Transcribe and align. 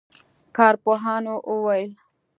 کارپوهانو 0.57 1.35
وویل 1.49 1.89